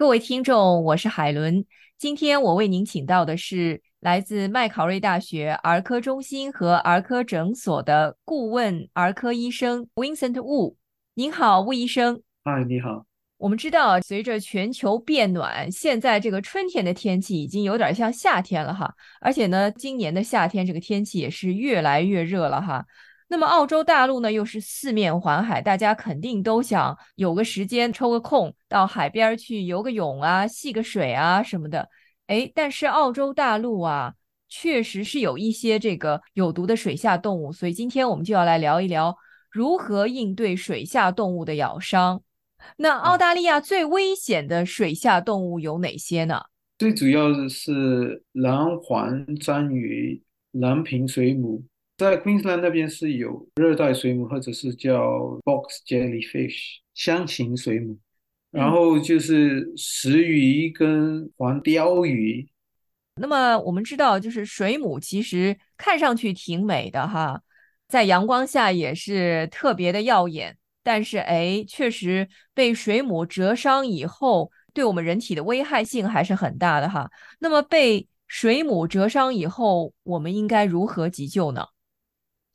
[0.00, 1.62] 各位听众，我是海伦。
[1.98, 10.74] 今天我为您请到的是来自麦考瑞大学儿科中心和儿科诊所的顾问儿科医生 Vincent Wu。
[11.12, 12.22] 您好，吴医生。
[12.42, 13.04] 嗨，你好。
[13.36, 18.90] 我们知道，随着全球变暖，现在这个春天的天气已经有点像夏天了哈。
[19.20, 22.86] 而且呢，今年的夏天这个天气也是越来越热了哈。
[23.32, 31.88] 那么澳洲大陆呢，又是四面环海，大家肯定都想有个时间抽个空到海边去游个泳啊、戏个水啊什么的。
[32.26, 34.14] 哎，但是澳洲大陆啊，
[34.48, 39.16] 确实是有一些这个有毒的水下动物，所以今天我们就要来聊一聊
[39.48, 42.20] 如何应对水下动物的咬伤。
[42.78, 46.42] 那澳大利亚最危险的水下动物有哪些呢？
[46.78, 50.20] 最主要的是蓝环章鱼、
[50.50, 51.62] 蓝瓶水母。
[52.00, 57.98] 在 Queensland 那边是有热带水母，或者是叫 box jellyfish 箱形水母，
[58.50, 62.48] 然后就是石鱼跟黄鲷鱼。
[63.16, 67.42] 那么我们知道，就是水母其实看上去挺美的哈，
[67.86, 70.56] 在阳光下也是特别的耀眼。
[70.82, 77.10] 但是哎，确实被水母蛰伤以后，对我们人体的危害性还是很大的哈。
[77.40, 81.66] 那么被水母蛰伤以后，我们应该如何急救呢？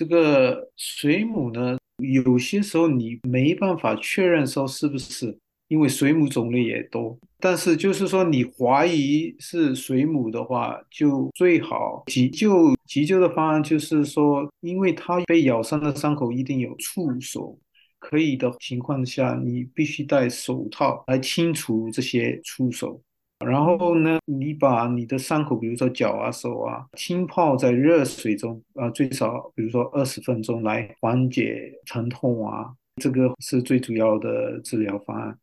[0.00, 7.18] 这个水母呢，有些时候你没办法确认说是不是，因为水母种类也多。
[7.38, 12.74] 但是就是说你怀疑是水母的话，就最好急救。
[12.86, 17.58] 急救的方案就是说，因为它被咬伤的伤口一定有触手，
[17.98, 22.98] 可以的情况下，你必须戴手套来清除这些触手。
[23.44, 35.38] 然后呢，你把你的伤口，比如说脚啊、手啊，浸泡在热水中啊，最少比如说二十分钟，来缓解疼痛啊，这个是最主要的治疗方案。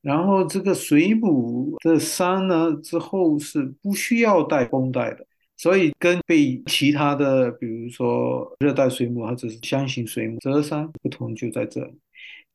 [0.00, 11.98] 然后这个水母的伤呢，之后是不需要带绷带的，所以跟被其他的，比如说热带水母或者是箱型水母蛰伤不同，就在这里。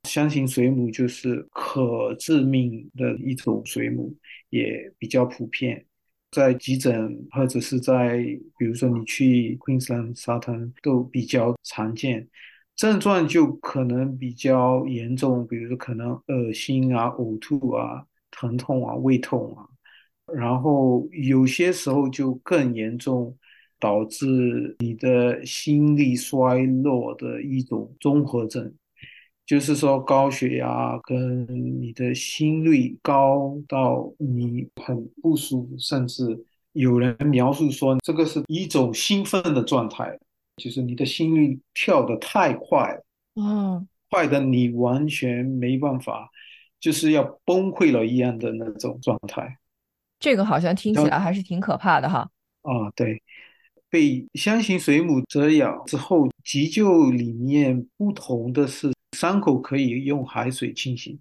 [0.03, 4.15] 箱型水母就是可致命的一种水母，
[4.49, 5.85] 也比较普遍，
[6.31, 8.17] 在急诊或者是在
[8.57, 12.27] 比如说你去 Queensland 沙滩都比较常见，
[12.75, 19.67] 症状就可能比较严重，比如说可能恶心啊、呕吐啊、疼痛啊、胃痛啊，
[20.33, 23.37] 然后有些时候就更严重，
[23.79, 28.73] 导致你的心力衰弱的一种综合症。
[29.49, 31.43] 就是说，高血压跟
[31.81, 40.15] 你的心率高到你很不舒服，甚至有人描述说，这个是一种兴奋的状态，
[40.57, 43.03] 就是你的心率跳得太快了，
[43.41, 46.29] 嗯，快的你完全没办法，
[46.79, 49.57] 就是要崩溃了一样的那种状态。
[50.19, 52.29] 这个好像听起来还是挺可怕的哈。
[52.61, 53.19] 啊，对，
[53.89, 58.91] 被箱形水母蛰咬之后，急救里面不同的是。
[59.19, 61.19] 伤口可以用海水清洗，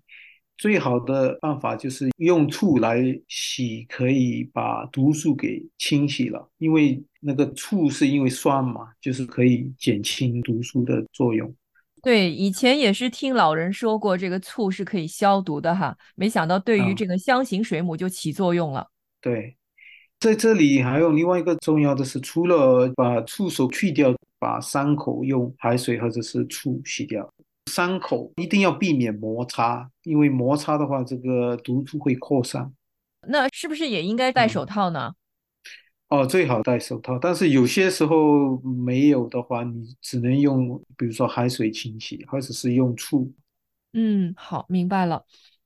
[0.56, 6.48] 最好的办法就是用醋来洗，可以把毒素给清洗了。
[6.58, 11.52] 因为那个醋是因为酸嘛，就是可以减轻毒素的作用。
[12.00, 15.96] 对，以前也是听老人说过，这个醋是可以消毒的哈。
[16.14, 18.86] 没想到对于这个箱型水母就起作用了。
[19.20, 19.56] 对，
[20.20, 27.28] 在这里还有另外一个重要的是，除了把触手去掉，把伤口用海水或者是醋洗掉。
[27.78, 32.72] 伤口一定要避免摩擦，因为摩擦的话，这个毒素会扩散。
[33.28, 35.12] 那是不是也应该戴手套呢？
[36.08, 37.16] 哦，最好戴手套。
[37.20, 43.32] 但是有些时候没有的话，你只能用，比如说海水清洗，或者是用醋。
[43.92, 45.24] 嗯，好，明白了。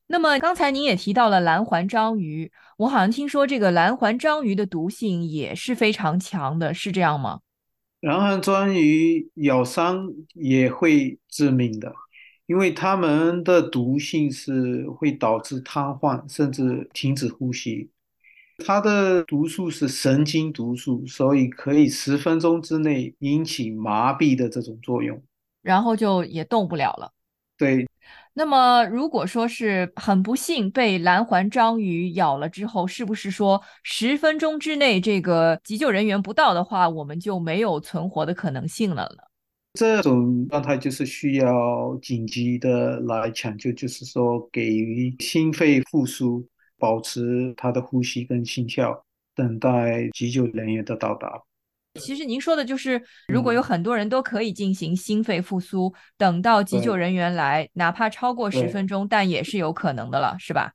[0.09, 7.41] 那么刚才您也提到了蓝环章鱼，我好像听说这个蓝环章鱼的毒性也是非常强的，是这样吗？
[8.03, 11.95] 蓝环章鱼咬伤也会致命的，
[12.47, 17.91] 因为它们的毒性是会导致瘫痪，甚至停止呼吸。
[18.67, 25.23] 它的毒素是神经毒素，所以可以十分钟之内引起麻痹的这种作用，
[25.63, 27.13] 然后就也动不了了。
[27.57, 27.87] 对。
[28.35, 39.23] 那么，如果说是很不幸被蓝环章鱼咬了之后，是不是说十分钟之内这个急救人员不到的话，我们就没有存活的可能性了呢？
[39.75, 46.47] 这种状态就是需要紧急的来抢救，就是说给予心肺复苏，
[46.79, 51.43] 保持他的呼吸跟心跳，等待急救人员的到达。
[52.01, 60.73] 其实您说的就是，如果有很多人都可以进行心肺复苏，等到急救人员来，哪怕超过十分钟，但也是有可能的了，是吧？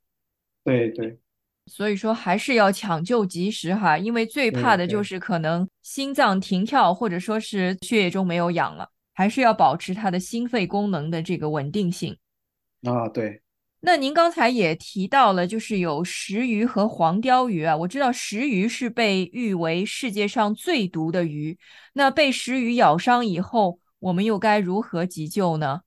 [0.63, 1.17] 对对
[1.65, 12.17] 所以说还是要抢救及时哈，因为最怕的就是可能心脏停跳，或者说是血液中没有氧了，还是要保持他的心肺功能的这个稳定性。
[12.83, 13.41] 啊，对
[13.79, 17.77] 那您刚才也提到了，就是有石鱼和黄鲷鱼啊。
[17.77, 21.57] 我知道石鱼是被誉为世界上最毒的鱼。
[21.93, 25.81] 那被石鱼咬伤以后，我们又该如何急救呢？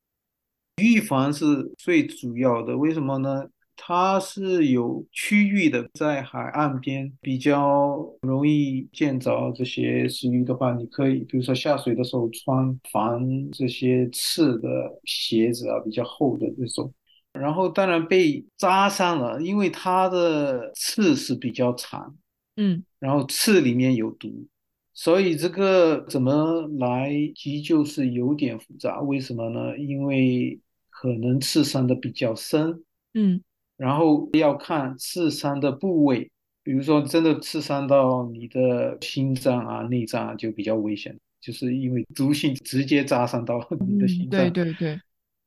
[0.81, 1.45] 预防是
[1.77, 3.49] 最主要的，为什么呢？
[3.77, 14.69] 它是有区域的，在海岸边比较容易见着这些石鱼的话，你可以比如说下水的时候穿防这些刺的
[15.05, 16.93] 鞋子啊，比较厚的这种。
[17.33, 22.17] 然后当然被扎伤了，因为它的刺是比较长，
[22.57, 24.47] 嗯然后刺里面有毒，
[24.93, 29.01] 所以这个怎么来急救是有点复杂。
[29.01, 29.79] 为什么呢？
[29.79, 30.59] 因为
[30.91, 32.83] 可能刺伤的比较深，
[33.15, 33.41] 嗯
[33.77, 36.31] 然后要看刺伤的部位，
[36.63, 44.53] 比如说真的刺伤到你的心脏啊、内脏啊，就比较危险，就是因为毒性直接扎伤到 你的嗯，对心脏。
[44.53, 45.01] 对对，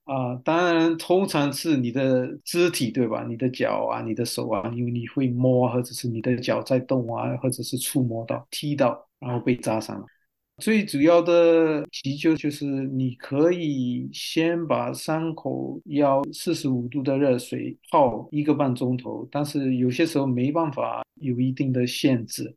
[0.05, 3.25] 啊，当然，通常是你的肢体，对吧？
[3.27, 10.05] 你的脚啊，你的手啊，因为你会摸，或者是你的脚在动啊，或者是触摸到、踢到，然后被扎伤了。
[10.57, 22.55] 最主要的急救就是你可以先把伤口要四十五度的热水泡一个半钟头，但是有些时候没办法，有一定的限制。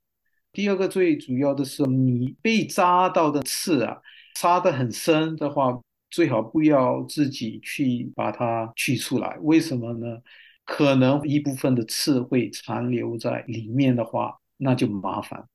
[0.53, 3.97] 第二个最主要的是，你被扎到的刺啊，
[4.35, 5.81] 扎得很深的话，
[6.11, 9.37] 最好不要自己去把它取出来。
[9.43, 10.19] 为什么呢？
[10.65, 15.49] 可能一部分的刺会残留在里面的话，那就麻烦。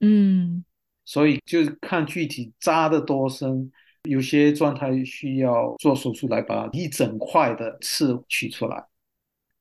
[0.00, 0.64] 嗯
[1.04, 3.72] 所以就是看具体扎的多深，
[4.04, 8.84] 有些状态需要做手术来把一整块的刺取出来。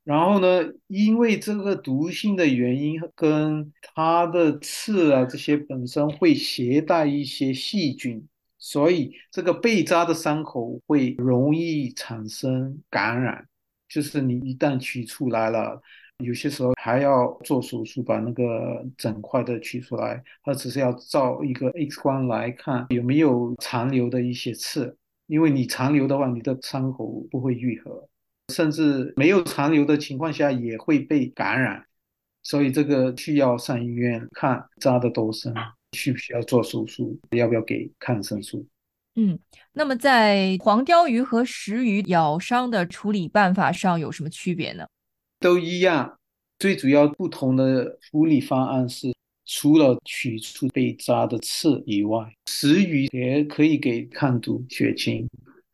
[0.03, 8.27] 然后呢，因为这个毒性的原因跟它的刺啊这些本身会携带一些细菌，
[8.61, 13.45] 所以这个被扎的伤口会容易产生感染。
[13.89, 15.81] 就是你一旦取出来了，
[16.19, 24.95] 有些时候还要做手术把那个整块的取出来，或者是要照一个 X 光来看有没有残留的一些刺，
[25.27, 28.07] 因为你残留的话，你的伤口不会愈合。
[28.53, 31.85] 甚至没有残留的情况下也会被感染，
[32.43, 35.53] 所以这个需要上医院看扎的多深，
[35.97, 38.65] 需不需要做手术，要不要给抗生素。
[39.15, 39.37] 嗯。
[39.73, 44.85] 那么在黄鲷鱼和石鱼咬伤的处理办法上有什么区别呢？
[45.39, 46.19] 都一样，
[46.59, 49.13] 最主要不同的处理方案是，
[49.45, 55.27] 除了取出被扎的刺以外，石鱼也可以给抗毒血清。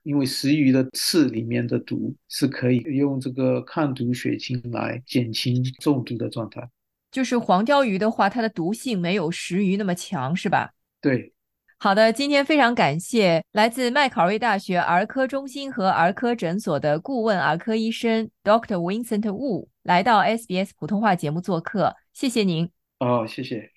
[0.04, 6.66] 因为石鱼的刺里面的毒是可以用这个抗毒血清来减轻中毒的状态。
[7.12, 10.71] 就是黄鲷鱼的话，它的毒性没有石鱼那么强，是吧？
[11.01, 11.33] 对，
[11.77, 18.77] 好的，今天非常感谢来自麦考瑞大学儿科中心和儿科诊所的顾问儿科医生 Dr.
[18.77, 22.69] Vincent Wu 来到 SBS 普通话节目做客，谢谢您。
[23.00, 23.76] 哦，谢谢。